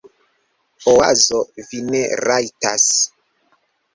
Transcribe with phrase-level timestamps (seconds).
[0.93, 2.87] Oazo: "Vi ne rajtas."